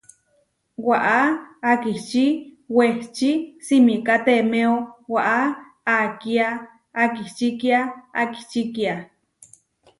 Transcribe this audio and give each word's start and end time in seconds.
Waʼá 0.87 1.19
akiči 1.71 2.25
wehči 2.77 3.29
simikátemeo 3.65 4.73
waʼá 5.13 5.37
akía 5.99 6.47
akičikia 7.03 7.79
akičikia. 8.21 8.93